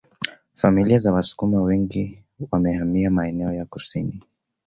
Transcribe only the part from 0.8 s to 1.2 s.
za